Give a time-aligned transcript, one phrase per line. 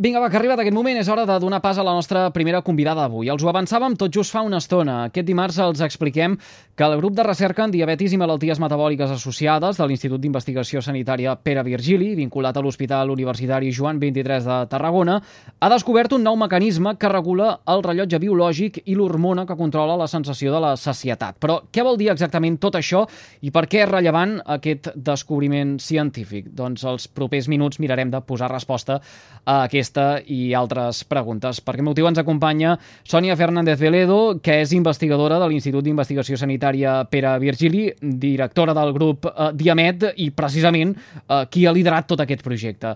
[0.00, 2.28] Vinga, va, que ha arribat aquest moment, és hora de donar pas a la nostra
[2.30, 3.26] primera convidada d'avui.
[3.32, 5.08] Els ho avançàvem tot just fa una estona.
[5.08, 6.36] Aquest dimarts els expliquem
[6.78, 11.32] que el grup de recerca en diabetis i malalties metabòliques associades de l'Institut d'Investigació Sanitària
[11.42, 15.16] Pere Virgili, vinculat a l'Hospital Universitari Joan 23 de Tarragona,
[15.58, 20.06] ha descobert un nou mecanisme que regula el rellotge biològic i l'hormona que controla la
[20.06, 21.42] sensació de la sacietat.
[21.42, 23.02] Però què vol dir exactament tot això
[23.42, 26.54] i per què és rellevant aquest descobriment científic?
[26.54, 29.00] Doncs els propers minuts mirarem de posar resposta
[29.42, 31.60] a aquest aquesta i altres preguntes.
[31.64, 37.04] Per aquest motiu ens acompanya Sònia Fernández Veledo, que és investigadora de l'Institut d'Investigació Sanitària
[37.10, 42.44] Pere Virgili, directora del grup eh, Diamet i precisament eh, qui ha liderat tot aquest
[42.44, 42.94] projecte.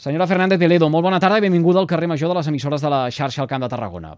[0.00, 2.90] Senyora Fernández Veledo, molt bona tarda i benvinguda al carrer Major de les emissores de
[2.90, 4.14] la xarxa al Camp de Tarragona.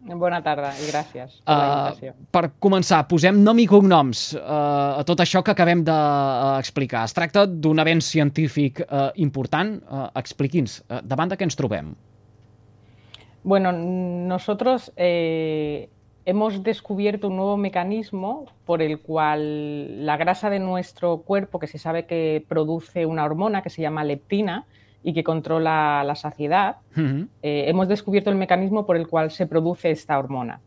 [0.00, 2.14] Bona tarda i gràcies per uh, la invitació.
[2.32, 7.04] Per començar, posem nom i cognoms uh, a tot això que acabem d'explicar.
[7.04, 9.76] Es tracta d'un avenç científic uh, important.
[9.84, 11.92] Uh, Expliqui'ns, uh, davant de què ens trobem?
[13.42, 15.88] Bueno, nosotros eh,
[16.26, 21.78] hemos descubierto un nuevo mecanismo por el cual la grasa de nuestro cuerpo, que se
[21.78, 24.66] sabe que produce una hormona que se llama leptina,
[25.02, 29.90] y que controla la saciedad, eh, hemos descubierto el mecanismo por el cual se produce
[29.90, 30.60] esta hormona.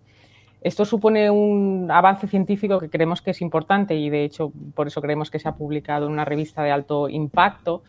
[0.61, 5.01] Esto supone un avance científico que creemos que es importante y de hecho por eso
[5.01, 7.83] creemos que se ha publicado en una revista de alto impacto,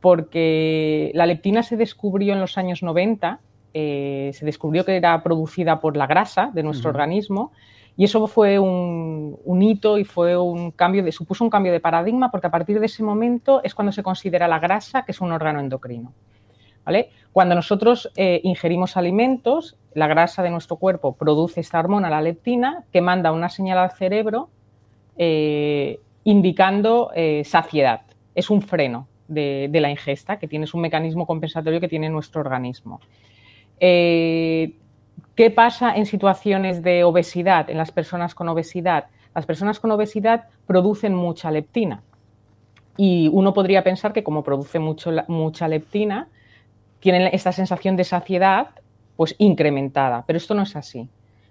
[0.00, 3.40] porque la leptina se descubrió en los años 90,
[3.74, 7.52] eh, se descubrió que era producida por la grasa de nuestro organismo
[7.96, 12.30] y eso fue un, hito y fue un cambio de, supuso un cambio de paradigma
[12.30, 15.32] porque a partir de ese momento es cuando se considera la grasa que es un
[15.32, 16.12] órgano endocrino.
[16.84, 17.10] ¿vale?
[17.32, 22.84] Cuando nosotros eh, ingerimos alimentos, la grasa de nuestro cuerpo produce esta hormona, la leptina,
[22.92, 24.48] que manda una señal al cerebro
[25.16, 28.02] eh, indicando eh, saciedad.
[28.34, 32.40] Es un freno de, de, la ingesta, que tiene un mecanismo compensatorio que tiene nuestro
[32.40, 33.00] organismo.
[35.34, 39.06] ¿Qué pasa en situaciones de obesidad, en las personas con obesidad?
[39.34, 42.02] Las personas con obesidad producen mucha leptina.
[42.98, 46.28] Y uno podría pensar que como produce mucha leptina,
[47.00, 48.68] tienen esta sensación de saciedad
[49.16, 51.08] pues incrementada, pero esto no es así.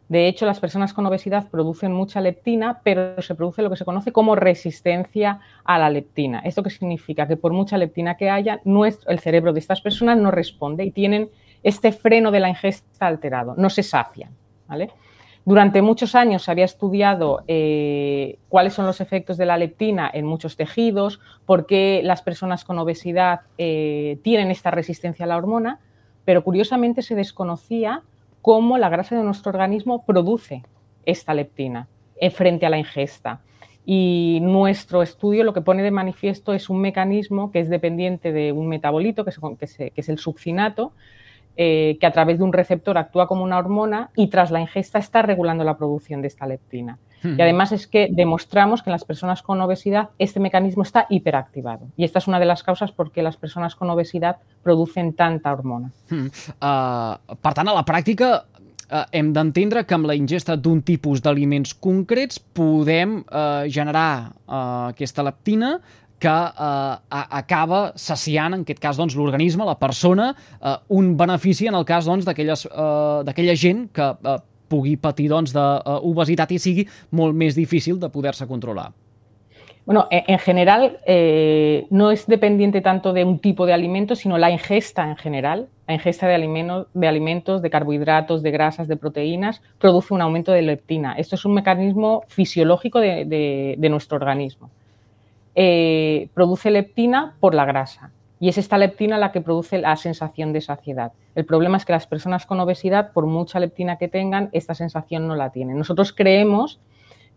[0.09, 3.85] De hecho, las personas con obesidad producen mucha leptina, pero se produce lo que se
[3.85, 6.39] conoce como resistencia a la leptina.
[6.39, 7.27] ¿Esto qué significa?
[7.27, 8.61] Que por mucha leptina que haya,
[9.07, 11.29] el cerebro de estas personas no responde y tienen
[11.63, 14.31] este freno de la ingesta alterado, no se sacian.
[15.43, 20.25] Durante muchos años se había estudiado eh, cuáles son los efectos de la leptina en
[20.25, 25.79] muchos tejidos, por qué las personas con obesidad eh, tienen esta resistencia a la hormona,
[26.25, 28.03] pero curiosamente se desconocía
[28.41, 30.63] cómo la grasa de nuestro organismo produce
[31.05, 31.87] esta leptina
[32.33, 33.41] frente a la ingesta.
[33.83, 38.51] Y nuestro estudio lo que pone de manifiesto es un mecanismo que es dependiente de
[38.51, 39.31] un metabolito, que
[39.95, 40.93] es el succinato,
[41.57, 44.99] eh, que a través de un receptor actúa como una hormona y tras la ingesta
[44.99, 46.97] está regulando la producción de esta leptina.
[47.23, 51.87] Y además es que demostramos que en las personas con obesidad este mecanismo está hiperactivado.
[51.95, 55.51] Y esta es una de las causas por qué las personas con obesidad producen tanta
[55.51, 55.91] hormona.
[56.09, 56.31] Hmm.
[56.57, 61.21] Uh, per tant, a la pràctica uh, hem d'entendre que amb la ingesta d'un tipus
[61.21, 65.75] d'aliments concrets podem uh, generar uh, aquesta leptina
[66.21, 71.79] que eh, acaba saciant, en aquest cas, doncs, l'organisme, la persona, eh, un benefici en
[71.79, 74.39] el cas doncs, d'aquella eh, gent que eh,
[74.71, 78.91] pugui patir doncs, d'obesitat i sigui molt més difícil de poder-se controlar.
[79.83, 84.51] Bueno, en general eh, no es dependiente tanto de un tipo de alimento, sino la
[84.51, 85.67] ingesta en general.
[85.87, 90.51] La ingesta de, alimentos, de alimentos, de carbohidratos, de grasas, de proteínas, produce un aumento
[90.51, 91.15] de leptina.
[91.17, 94.69] Esto es un mecanismo fisiológico de, de, de nuestro organismo.
[95.55, 98.11] Eh, produce leptina por la grasa.
[98.39, 101.11] Y es esta leptina la que produce la sensación de saciedad.
[101.35, 105.27] El problema es que las personas con obesidad, por mucha leptina que tengan, esta sensación
[105.27, 105.77] no la tienen.
[105.77, 106.79] Nosotros creemos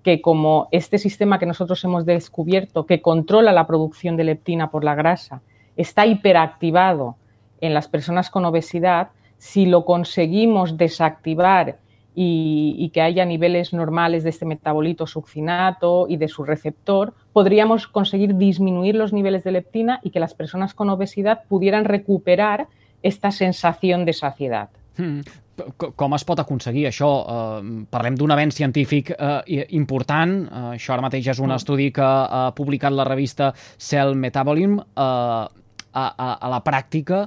[0.02, 4.84] que como este sistema que nosotros hemos descubierto, que controla la producción de leptina por
[4.84, 5.42] la grasa,
[5.76, 7.16] está hiperactivado
[7.60, 9.08] en las personas con obesidad,
[9.38, 11.78] si lo conseguimos desactivar
[12.14, 18.36] y, que haya niveles normales de este metabolito succinato y de su receptor, podríamos conseguir
[18.36, 22.68] disminuir los niveles de leptina y que las personas con obesidad pudieran recuperar
[23.02, 24.70] esta sensación de saciedad.
[24.96, 25.20] Hmm.
[25.78, 27.06] Com es pot aconseguir això?
[27.06, 29.36] Uh, parlem d'un avenç científic uh,
[29.70, 30.32] important.
[30.48, 31.58] Uh, això ara mateix és un mm.
[31.62, 34.80] estudi que ha publicat la revista Cell Metabolism.
[34.82, 35.46] Uh,
[35.94, 37.20] a, a, a la pràctica,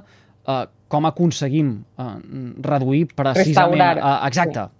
[0.44, 2.10] uh, com aconseguim uh,
[2.68, 3.80] reduir precisament...
[3.80, 3.96] Restaurar.
[3.96, 4.66] Uh, exacte.
[4.68, 4.77] Sí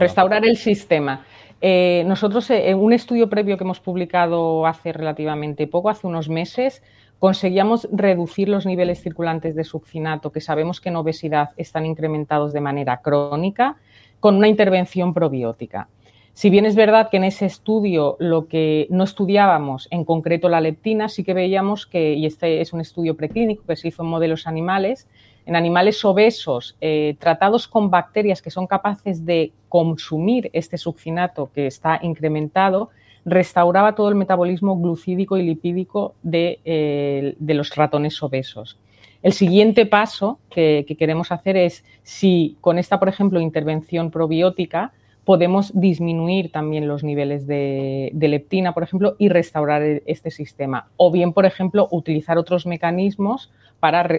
[0.00, 1.24] Restaurar el sistema.
[1.60, 6.28] Eh, nosotros, eh, en un estudio previo que hemos publicado hace relativamente poco, hace unos
[6.28, 6.82] meses,
[7.18, 12.60] conseguíamos reducir los niveles circulantes de succinato, que sabemos que en obesidad están incrementados de
[12.60, 13.76] manera crónica,
[14.20, 15.88] con una intervención probiótica.
[16.34, 20.60] Si bien es verdad que en ese estudio lo que no estudiábamos en concreto la
[20.60, 24.08] leptina, sí que veíamos que, y este es un estudio preclínico que se hizo en
[24.08, 25.06] modelos animales,
[25.46, 31.66] en animales obesos eh, tratados con bacterias que son capaces de consumir este succinato que
[31.66, 32.90] está incrementado,
[33.24, 38.78] restauraba todo el metabolismo glucídico y lipídico de, eh, los ratones obesos.
[39.22, 44.92] El siguiente paso que, queremos hacer es si con esta, por ejemplo, intervención probiótica,
[45.24, 50.88] podemos disminuir también los niveles de, leptina, por ejemplo, y restaurar e, este sistema.
[50.98, 53.50] O bien, por ejemplo, utilizar otros mecanismos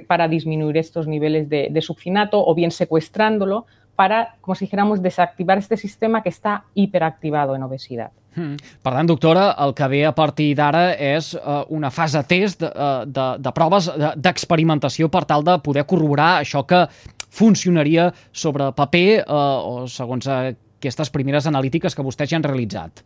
[0.07, 3.65] para, disminuir estos niveles de, de succinato o bien secuestrándolo
[3.95, 8.11] para, como si dijéramos, desactivar este sistema que està hiperactivado en obesidad.
[8.35, 8.59] Hmm.
[8.83, 12.69] Per tant, doctora, el que ve a partir d'ara és uh, una fase test de,
[12.69, 13.87] uh, de, de proves
[14.19, 16.83] d'experimentació per tal de poder corroborar això que
[17.31, 19.33] funcionaria sobre paper uh,
[19.63, 23.05] o segons aquestes primeres analítiques que vostès ja han realitzat.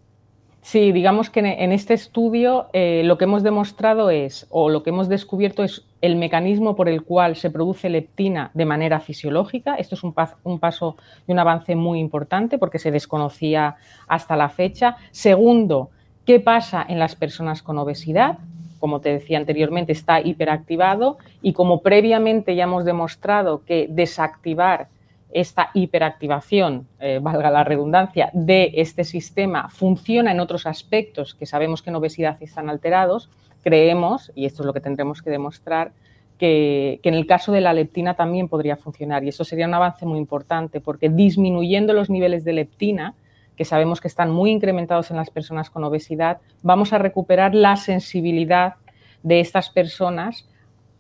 [0.61, 4.89] Sí, digamos que en este estudio eh, lo que hemos demostrado es, o lo que
[4.89, 9.75] hemos descubierto es el mecanismo por el cual se produce leptina de manera fisiológica.
[9.75, 10.13] Esto es un,
[10.43, 10.97] un paso
[11.27, 13.77] y un avance muy importante porque se desconocía
[14.07, 14.97] hasta la fecha.
[15.11, 15.89] Segundo,
[16.25, 18.37] ¿qué pasa en las personas con obesidad?
[18.79, 24.87] Como te decía anteriormente, está hiperactivado y como previamente ya hemos demostrado que desactivar
[25.31, 31.81] esta hiperactivación, eh, valga la redundancia, de este sistema funciona en otros aspectos que sabemos
[31.81, 33.29] que en obesidad están alterados,
[33.63, 35.91] creemos, y esto es lo que tendremos que demostrar,
[36.39, 39.23] que, en el caso de la leptina también podría funcionar.
[39.23, 43.13] Y eso sería un avance muy importante, porque disminuyendo los niveles de leptina,
[43.55, 47.75] que sabemos que están muy incrementados en las personas con obesidad, vamos a recuperar la
[47.75, 48.75] sensibilidad
[49.21, 50.47] de estas personas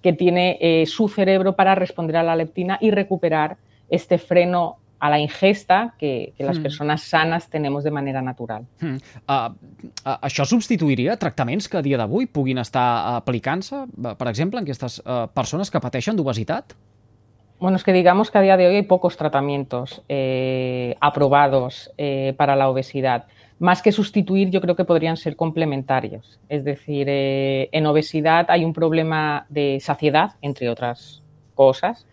[0.01, 3.57] que tiene eh, su cerebro para responder a la leptina y recuperar
[3.89, 6.61] este freno a la ingesta que, que les mm.
[6.61, 8.65] persones sanes tenemos de manera natural.
[8.81, 8.97] Mm.
[9.23, 9.31] Uh,
[10.03, 14.99] uh, això substituiria tractaments que a dia d'avui puguin estar aplicant-se, per exemple, en aquestes
[15.05, 16.75] uh, persones que pateixen d'obesitat?
[17.59, 22.33] Bueno, es que digamos que a día de hoy hay pocos tratamientos eh, aprobados eh,
[22.37, 23.25] para la obesidad.
[23.59, 26.39] Más que sustituir, yo creo que podrían ser complementarios.
[26.47, 31.21] Es decir, eh, en obesidad hay un problema de saciedad, entre otras
[31.53, 32.07] cosas,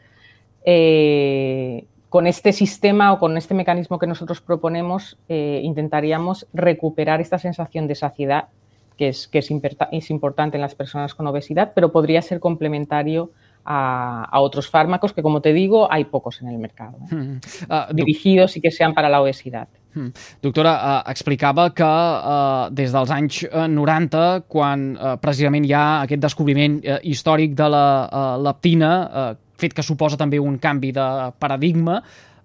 [0.67, 7.39] eh, con este sistema o con este mecanismo que nosotros proponemos, eh, intentaríamos recuperar esta
[7.39, 8.49] sensación de saciedad
[8.97, 9.51] que, es, que es,
[9.93, 13.31] es, importante en las personas con obesidad, pero podría ser complementario
[13.65, 17.15] a, a otros fármacos que, como te digo, hay pocos en el mercado, ¿eh?
[17.15, 17.41] mm.
[17.69, 19.69] uh, dirigidos y que sean para la obesidad.
[19.95, 20.09] Mm.
[20.43, 26.23] Doctora, uh, explicava que uh, des dels anys 90, quan uh, precisament hi ha aquest
[26.23, 31.09] descobriment uh, històric de la uh, leptina, uh, fet que suposa també un canvi de
[31.39, 32.01] paradigma,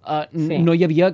[0.08, 0.62] eh, sí.
[0.64, 1.14] no hi havia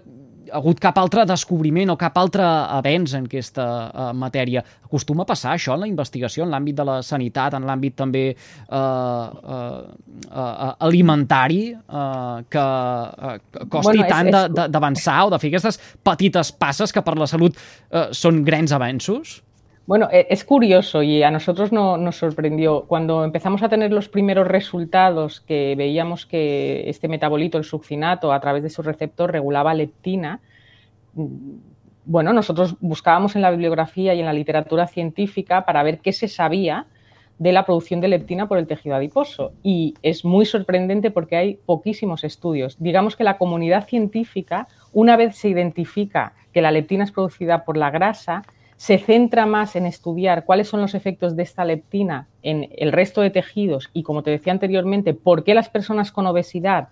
[0.54, 4.64] hagut cap altre descobriment o cap altre avenç en aquesta uh, matèria.
[4.88, 8.24] Acostuma a passar això en la investigació, en l'àmbit de la sanitat, en l'àmbit també
[8.32, 9.82] uh, uh,
[10.28, 16.96] uh, alimentari, uh, que uh, costi bueno, tant d'avançar o de fer aquestes petites passes
[16.96, 19.42] que per la salut uh, són grans avenços?
[19.88, 22.84] Bueno, e, es curioso y a nosotros no, nos sorprendió.
[22.88, 28.40] Cuando empezamos a tener los primeros resultados que veíamos que este metabolito, el succinato, a
[28.42, 30.42] través de su receptor regulaba leptina,
[31.14, 31.26] mm,
[32.04, 36.28] bueno, nosotros buscábamos en la bibliografía y en la literatura científica para ver qué se
[36.28, 36.86] sabía
[37.40, 39.54] de la producción de leptina por el tejido adiposo.
[39.64, 42.76] Y es muy sorprendente porque hay poquísimos estudios.
[42.80, 47.78] Digamos que la comunidad científica, una vez se identifica que la leptina es producida por
[47.78, 48.44] la grasa,
[48.78, 53.22] se centra más en estudiar cuáles son los efectos de esta leptina en el resto
[53.22, 56.90] de tejidos y, como te decía anteriormente, por qué las personas con obesidad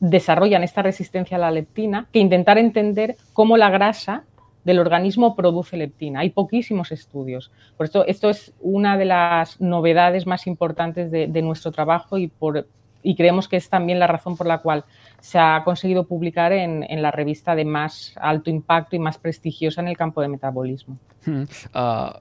[0.00, 4.24] desarrollan esta resistencia a la leptina, que intentar entender cómo la grasa
[4.64, 6.20] del organismo produce leptina.
[6.20, 7.50] Hay poquísimos estudios.
[7.76, 12.66] Por esto, esto es una de las novedades más importantes de, nuestro trabajo y por,
[13.02, 14.84] y creemos que es también la razón por la cual
[15.20, 19.80] se ha conseguido publicar en, en la revista de más alto impacto y más prestigiosa
[19.80, 20.98] en el campo de metabolismo.
[21.24, 21.44] Hmm.
[21.74, 22.16] Uh,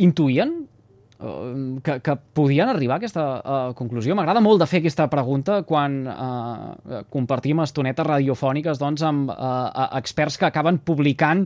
[0.00, 0.64] intuïen
[1.20, 4.16] uh, que, que podien arribar a aquesta uh, conclusió?
[4.16, 10.40] M'agrada molt de fer aquesta pregunta quan uh, compartim estonetes radiofòniques doncs, amb uh, experts
[10.40, 11.44] que acaben publicant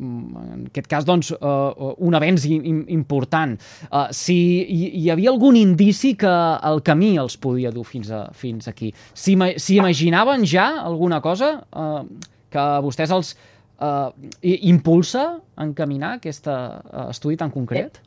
[0.00, 3.56] en aquest cas, doncs, uh, un avenç important.
[3.90, 6.34] Uh, si hi, hi havia algun indici que
[6.70, 8.92] el camí els podia dur fins, a, fins aquí.
[9.12, 12.02] Si, si imaginaven ja alguna cosa uh,
[12.50, 14.10] que vostès els uh,
[14.42, 18.00] impulsa a encaminar aquest uh, estudi tan concret?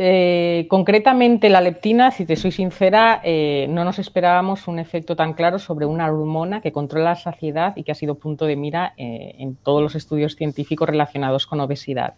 [0.00, 5.32] Eh, concretamente la leptina, si te soy sincera, eh, no nos esperábamos un efecto tan
[5.32, 8.94] claro sobre una hormona que controla la saciedad y que ha sido punto de mira
[8.96, 12.14] eh, en todos los estudios científicos relacionados con obesidad.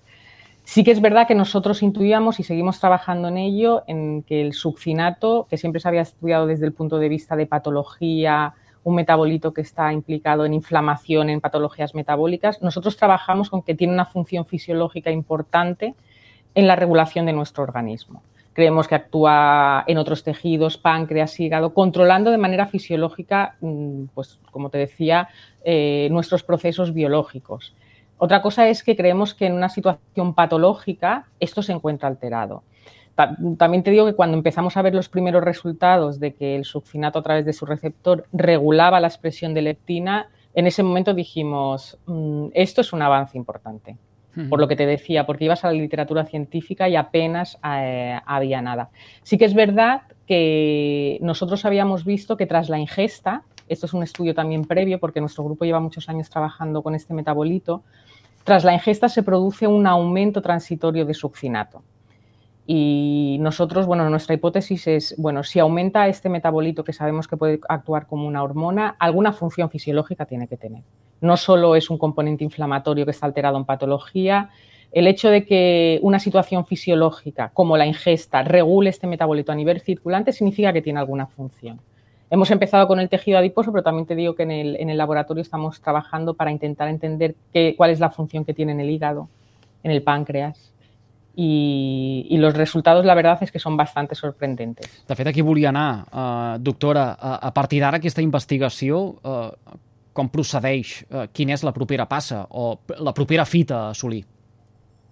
[0.62, 4.52] Sí que es verdad que nosotros intuíamos y seguimos trabajando en ello, en que el
[4.52, 8.52] succinato, que siempre se había estudiado desde el punto de vista de patología,
[8.84, 13.94] un metabolito que está implicado en inflamación, en patologías metabólicas, nosotros trabajamos con que tiene
[13.94, 15.94] una función fisiológica importante
[16.54, 18.22] en la regulación de nuestro organismo.
[18.52, 24.70] Creemos que actúa en otros tejidos, páncreas, hígado, controlando de manera fisiológica, mm, pues como
[24.70, 25.28] te decía,
[25.64, 27.74] eh, nuestros procesos biológicos.
[28.18, 32.64] Otra cosa es que creemos que en una situación patológica esto se encuentra alterado.
[33.58, 37.18] También te digo que cuando empezamos a ver los primeros resultados de que el succinato
[37.18, 42.48] a través de su receptor regulaba la expresión de leptina, en ese momento dijimos, mm,
[42.54, 43.96] esto es un avance importante
[44.48, 48.62] por lo que te decía, porque ibas a la literatura científica y apenas eh, había
[48.62, 48.90] nada.
[49.22, 54.02] Sí que es verdad que nosotros habíamos visto que tras la ingesta, esto es un
[54.02, 57.82] estudio también previo porque nuestro grupo lleva muchos años trabajando con este metabolito,
[58.44, 61.82] tras la ingesta se produce un aumento transitorio de succinato.
[62.72, 67.58] Y nosotros, bueno, nuestra hipótesis es, bueno, si aumenta este metabolito que sabemos que puede
[67.68, 70.84] actuar como una hormona, alguna función fisiológica tiene que tener.
[71.20, 74.50] No solo es un componente inflamatorio que está alterado en patología,
[74.92, 79.80] el hecho de que una situación fisiológica como la ingesta regule este metabolito a nivel
[79.80, 81.80] circulante significa que tiene alguna función.
[82.30, 85.80] Hemos empezado con el tejido adiposo, pero también te digo que en el, laboratorio estamos
[85.80, 87.34] trabajando para intentar entender
[87.76, 89.28] cuál es la función que tiene en el hígado,
[89.82, 90.70] en el páncreas,
[91.36, 94.88] i, i los resultats, la veritat és que són bastant sorprendents.
[95.06, 99.78] De fet, aquí volia anar, eh, doctora, a, a partir d'ara aquesta investigació, eh,
[100.12, 101.00] com procedeix?
[101.06, 104.24] Eh, quina és la propera passa o la propera fita a assolir?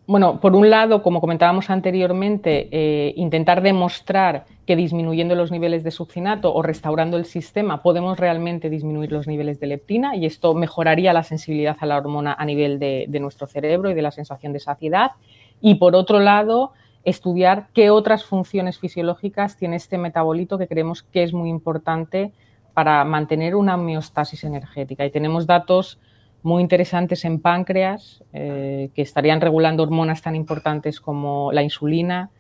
[0.09, 5.91] Bueno, por un lado, como comentábamos anteriormente, eh, intentar demostrar que disminuyendo los niveles de
[5.91, 11.13] succinato o restaurando el sistema podemos realmente disminuir los niveles de leptina y esto mejoraría
[11.13, 14.55] la sensibilidad a la hormona a nivel de, de nuestro cerebro y de la sensación
[14.55, 15.11] de saciedad.
[15.61, 16.73] Y por otro lado,
[17.05, 22.33] estudiar qué otras funciones fisiológicas tiene este metabolito que creemos que es muy importante
[22.73, 25.05] para mantener una homeostasis energética.
[25.05, 25.99] Y tenemos datos
[26.43, 32.31] muy interesantes en páncreas eh, que estarían regulando hormonas tan importantes como la insulina,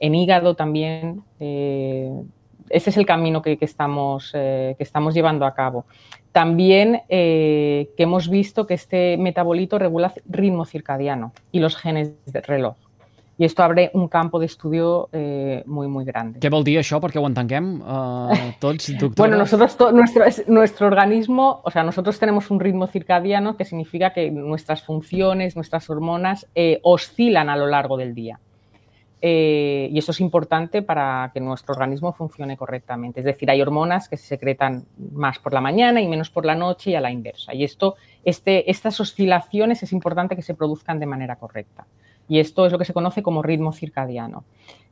[0.00, 1.22] en hígado también.
[1.40, 2.10] Eh,
[2.70, 5.84] ese es el camino que, estamos, eh, que estamos llevando a cabo.
[6.32, 12.74] También que hemos visto que este metabolito regula ritmo circadiano y los genes de reloj.
[13.36, 16.38] Y esto abre un campo de estudio eh, muy, muy grande.
[16.38, 19.26] ¿Qué vol dir això perquè ho entenguem eh, tots, doctora?
[19.26, 24.12] bueno, nosotros, to, nuestro, nuestro organismo, o sea, nosotros tenemos un ritmo circadiano que significa
[24.12, 28.38] que nuestras funciones, nuestras hormonas eh, oscilan a lo largo del día.
[29.26, 33.20] Eh, y eso es importante para que nuestro organismo funcione correctamente.
[33.20, 36.54] Es decir, hay hormonas que se secretan más por la mañana y menos por la
[36.54, 37.54] noche y a la inversa.
[37.54, 41.86] Y esto, este, estas oscilaciones es importante que se produzcan de manera correcta.
[42.28, 44.44] Y esto es lo que se conoce como ritmo circadiano,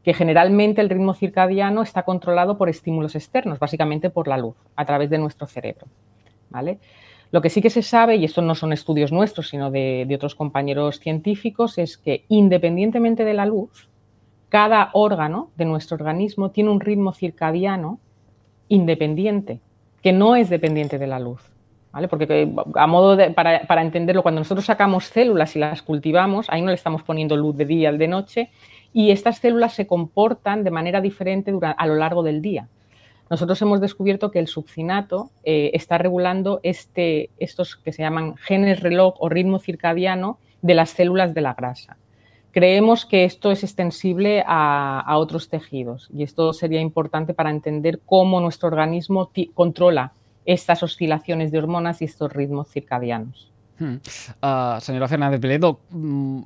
[0.03, 4.85] que generalmente el ritmo circadiano está controlado por estímulos externos, básicamente por la luz, a
[4.85, 5.87] través de nuestro cerebro.
[6.51, 6.79] ¿vale?
[7.31, 10.35] Lo que sí que se sabe, y esto no son estudios nuestros, sino de otros
[10.35, 13.89] compañeros científicos, es que independientemente de la luz,
[14.51, 17.99] cada órgano de nuestro organismo tiene un ritmo circadiano
[18.69, 19.61] independiente,
[20.03, 21.52] que no es dependiente de la luz.
[22.09, 26.69] Porque a modo de, para, entenderlo, cuando nosotros sacamos células y las cultivamos, ahí no
[26.69, 28.51] le estamos poniendo luz de día o de noche,
[28.93, 32.69] y estas células se comportan de manera diferente a lo largo del día.
[33.31, 38.81] Nosotros hemos descubierto que el succinato eh, está regulando este, estos que se llaman genes
[38.81, 41.97] reloj o ritmo circadiano de las células de la grasa.
[42.53, 48.41] Creemos que esto es extensible a, otros tejidos y esto sería importante para entender cómo
[48.41, 50.13] nuestro organismo controla
[50.47, 53.49] estas oscilaciones de hormonas y estos ritmos circadianos.
[53.81, 56.43] Uh, senyora Fernández Piledo, mm,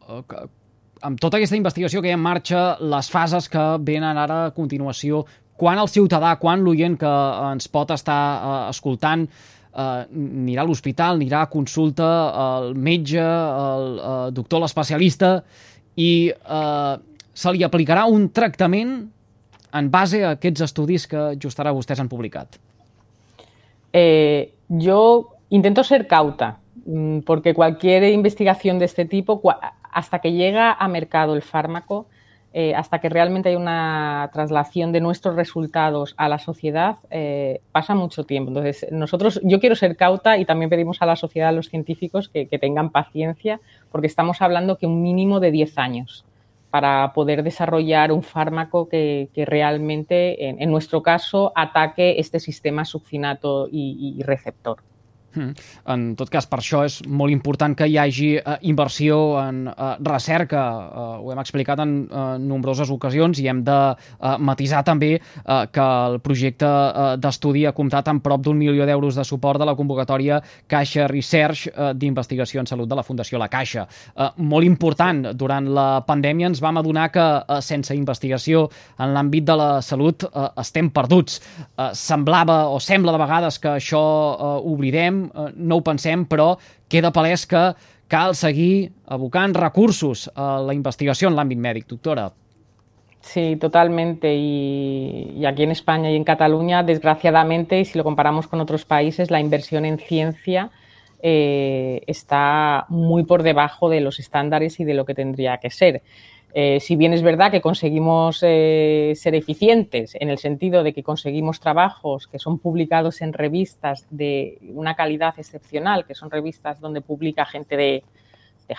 [1.03, 4.55] amb tota aquesta investigació que hi ha en marxa, les fases que venen ara a
[4.57, 5.27] continuació,
[5.57, 7.13] quan el ciutadà, quan l'oient que
[7.51, 13.89] ens pot estar uh, escoltant uh, anirà a l'hospital, anirà a consulta al metge, al
[13.97, 15.43] uh, doctor, l'especialista,
[15.97, 16.95] i eh,
[17.37, 18.97] se li aplicarà un tractament
[19.77, 22.61] en base a aquests estudis que just ara vostès han publicat?
[23.99, 29.41] Eh, yo intento ser cauta, mm, porque cualquier investigación de este tipo,
[29.91, 32.07] hasta que llega a mercado el fármaco,
[32.53, 37.95] eh, hasta que realmente hay una traslación de nuestros resultados a la sociedad, eh, pasa
[37.95, 38.51] mucho tiempo.
[38.51, 42.29] Entonces, nosotros, yo quiero ser cauta y también pedimos a la sociedad, a los científicos,
[42.29, 43.61] que, tengan paciencia,
[43.91, 46.27] porque estamos hablando que un mínimo de 10 años
[46.71, 54.23] para poder desarrollar un fármaco que, realmente, en, nuestro caso, ataque este sistema succinato y
[54.25, 54.79] receptor.
[55.37, 55.53] Hmm.
[55.93, 59.91] En tot cas, per això és molt important que hi hagi eh, inversió en eh,
[60.09, 65.13] recerca, eh, ho hem explicat en eh, nombroses ocasions i hem de eh, matisar també
[65.19, 65.21] eh,
[65.73, 69.69] que el projecte eh, d'estudi ha comptat amb prop d'un milió d'euros de suport de
[69.69, 73.87] la convocatòria Caixa Research eh, d'Investigació en Salut de la Fundació La Caixa.
[74.17, 78.67] Eh, molt important, durant la pandèmia ens vam adonar que eh, sense investigació
[78.99, 81.43] en l'àmbit de la salut eh, estem perduts.
[81.77, 84.03] Eh, semblava o sembla de vegades que això
[84.33, 86.55] eh, oblidem, Eh, no ho pensem, però
[86.89, 87.69] queda palès que
[88.09, 92.31] cal seguir abocant recursos a la investigació en l'àmbit mèdic, doctora.
[93.21, 94.37] Sí, totalmente.
[94.37, 98.85] Y, y, aquí en España y en Cataluña, desgraciadamente, y si lo comparamos con otros
[98.85, 100.71] países, la inversión en ciencia
[101.23, 106.03] eh, está muy por debajo de los estándares y de lo que tendría que ser.
[106.59, 111.03] Eh, si bien es verdad que conseguimos eh, ser eficientes en el sentido de que
[111.03, 117.03] conseguimos trabajos que son publicados en revistas de una calidad excepcional, que son revistas donde
[117.03, 118.05] publica gente de,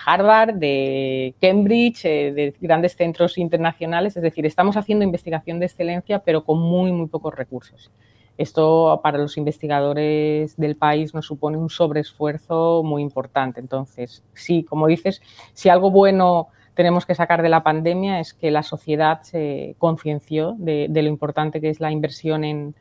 [0.04, 6.18] Harvard, de Cambridge, eh, de grandes centros internacionales, es decir, estamos haciendo investigación de excelencia,
[6.18, 7.92] pero con muy, muy pocos recursos.
[8.36, 13.60] Esto para los investigadores del país nos supone un sobreesfuerzo muy importante.
[13.60, 18.52] Entonces, sí, como dices, si algo bueno tenemos que sacar de la pandemia es que
[18.52, 22.72] la sociedad se concienció de, lo importante que es la inversión en,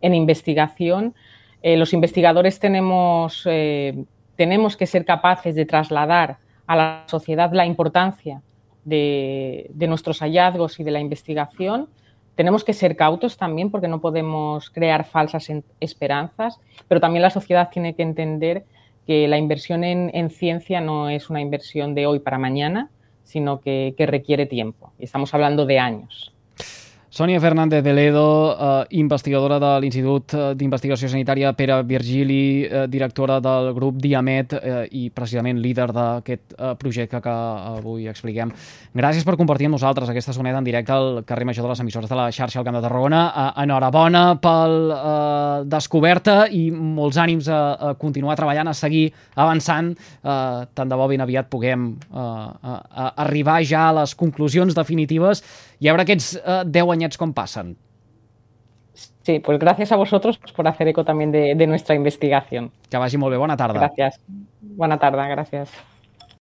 [0.00, 1.14] investigación.
[1.60, 4.06] Eh, los investigadores tenemos, eh,
[4.36, 8.40] tenemos que ser capaces de trasladar a la sociedad la importancia
[8.86, 11.90] de, nuestros hallazgos y de la investigación.
[12.34, 17.68] Tenemos que ser cautos también porque no podemos crear falsas esperanzas, pero también la sociedad
[17.70, 18.64] tiene que entender
[19.06, 22.88] que la inversión en ciencia no es una inversión de hoy para mañana,
[23.24, 24.92] sino que, que requiere tiempo.
[24.98, 26.31] Y estamos hablando de años.
[27.12, 33.36] Sònia Fernández de Ledo, eh, investigadora de l'Institut eh, d'Investigació Sanitària Pere Virgili, eh, directora
[33.44, 37.34] del grup Diamet eh, i precisament líder d'aquest eh, projecte que
[37.76, 38.54] avui expliquem.
[38.96, 42.08] Gràcies per compartir amb nosaltres aquesta soneta en directe al carrer Major de les emissores
[42.08, 43.20] de la xarxa al Camp de Tarragona.
[43.28, 49.92] Eh, enhorabona pel eh, descoberta i molts ànims a, a continuar treballant, a seguir avançant.
[49.92, 54.72] Eh, tant de bo ben aviat puguem eh, a, a arribar ja a les conclusions
[54.72, 55.44] definitives
[55.82, 57.76] y ahora que es uh, 10 anyets com passen.
[59.22, 62.70] Sí, pues gracias a vosotros por hacer eco también de, de nuestra investigación.
[62.88, 63.38] Que vagi molt bé.
[63.38, 63.80] Bona tarda.
[63.80, 64.20] Gracias.
[64.60, 65.74] Bona tarda, gràcies.